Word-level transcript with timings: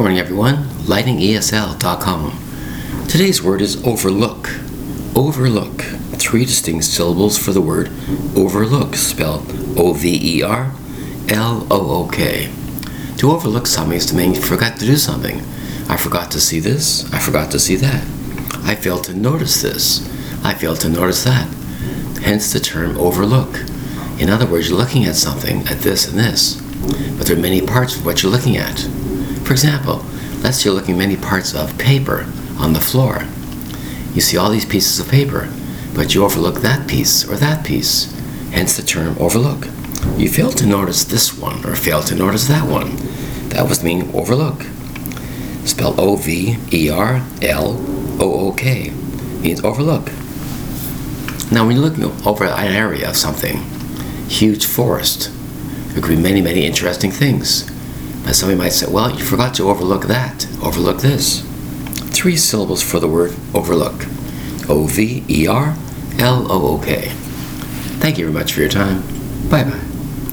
morning, 0.00 0.18
everyone. 0.18 0.56
LightningESL.com. 0.86 2.32
Today's 3.06 3.42
word 3.42 3.60
is 3.60 3.86
overlook. 3.86 4.48
Overlook. 5.14 5.82
Three 6.16 6.46
distinct 6.46 6.86
syllables 6.86 7.36
for 7.36 7.52
the 7.52 7.60
word 7.60 7.90
overlook, 8.34 8.94
spelled 8.94 9.44
O 9.76 9.92
V 9.92 10.38
E 10.38 10.42
R 10.42 10.72
L 11.28 11.66
O 11.70 12.04
O 12.06 12.08
K. 12.10 12.50
To 13.18 13.30
overlook 13.30 13.66
something 13.66 13.98
is 13.98 14.06
to 14.06 14.14
mean 14.16 14.32
you 14.32 14.40
forgot 14.40 14.78
to 14.78 14.86
do 14.86 14.96
something. 14.96 15.40
I 15.90 15.98
forgot 15.98 16.30
to 16.30 16.40
see 16.40 16.60
this. 16.60 17.04
I 17.12 17.18
forgot 17.18 17.50
to 17.50 17.58
see 17.58 17.76
that. 17.76 18.02
I 18.64 18.76
failed 18.76 19.04
to 19.04 19.12
notice 19.12 19.60
this. 19.60 20.00
I 20.42 20.54
failed 20.54 20.80
to 20.80 20.88
notice 20.88 21.24
that. 21.24 21.46
Hence 22.22 22.54
the 22.54 22.60
term 22.60 22.96
overlook. 22.96 23.54
In 24.18 24.30
other 24.30 24.46
words, 24.46 24.70
you're 24.70 24.78
looking 24.78 25.04
at 25.04 25.16
something, 25.16 25.58
at 25.68 25.80
this 25.80 26.08
and 26.08 26.18
this, 26.18 26.54
but 27.18 27.26
there 27.26 27.36
are 27.36 27.40
many 27.40 27.60
parts 27.60 27.96
of 27.96 28.06
what 28.06 28.22
you're 28.22 28.32
looking 28.32 28.56
at. 28.56 28.88
For 29.50 29.54
example, 29.54 30.04
let's 30.44 30.58
say 30.58 30.66
you're 30.66 30.78
looking 30.78 30.94
at 30.94 30.98
many 30.98 31.16
parts 31.16 31.56
of 31.56 31.76
paper 31.76 32.24
on 32.56 32.72
the 32.72 32.78
floor. 32.78 33.24
You 34.14 34.20
see 34.20 34.36
all 34.36 34.48
these 34.48 34.64
pieces 34.64 35.00
of 35.00 35.08
paper, 35.08 35.52
but 35.92 36.14
you 36.14 36.24
overlook 36.24 36.60
that 36.60 36.86
piece 36.86 37.28
or 37.28 37.34
that 37.34 37.66
piece, 37.66 38.12
hence 38.52 38.76
the 38.76 38.84
term 38.84 39.18
overlook. 39.18 39.66
You 40.16 40.28
fail 40.28 40.52
to 40.52 40.66
notice 40.66 41.02
this 41.02 41.36
one 41.36 41.66
or 41.66 41.74
fail 41.74 42.00
to 42.02 42.14
notice 42.14 42.46
that 42.46 42.70
one. 42.70 42.94
That 43.48 43.68
was 43.68 43.82
meaning 43.82 44.14
overlook. 44.14 44.62
Spell 45.64 46.00
O 46.00 46.14
V 46.14 46.56
E 46.72 46.88
R 46.88 47.26
L 47.42 47.72
O 48.20 48.50
O 48.50 48.52
K 48.52 48.90
means 49.40 49.64
overlook. 49.64 50.12
Now, 51.50 51.66
when 51.66 51.74
you're 51.74 51.86
looking 51.86 52.04
over 52.24 52.44
an 52.44 52.72
area 52.72 53.08
of 53.08 53.16
something, 53.16 53.56
huge 54.28 54.64
forest, 54.64 55.28
there 55.88 56.00
could 56.00 56.16
be 56.16 56.22
many, 56.22 56.40
many 56.40 56.64
interesting 56.64 57.10
things. 57.10 57.68
But 58.24 58.34
somebody 58.34 58.58
might 58.58 58.72
say, 58.72 58.86
well, 58.90 59.10
you 59.10 59.24
forgot 59.24 59.54
to 59.54 59.68
overlook 59.70 60.06
that, 60.06 60.46
overlook 60.62 61.00
this. 61.00 61.42
Three 62.10 62.36
syllables 62.36 62.82
for 62.82 63.00
the 63.00 63.08
word 63.08 63.34
overlook 63.54 64.04
O 64.68 64.86
V 64.86 65.24
E 65.28 65.46
R 65.46 65.76
L 66.18 66.50
O 66.50 66.76
O 66.76 66.78
K. 66.78 67.08
Thank 68.00 68.18
you 68.18 68.26
very 68.26 68.34
much 68.34 68.52
for 68.52 68.60
your 68.60 68.68
time. 68.68 69.02
Bye 69.48 69.64
bye. 69.64 69.89